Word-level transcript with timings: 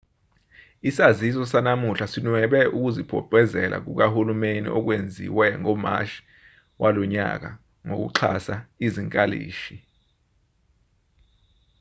isaziso 0.89 1.41
sanamuhla 1.51 2.05
sinwebe 2.13 2.61
ukuzibophezela 2.77 3.77
kukahulumeni 3.85 4.69
okwenziwe 4.77 5.47
ngomashi 5.61 6.21
walonyaka 6.81 7.49
sokuxhasa 7.87 8.55
izinkalishi 8.85 9.75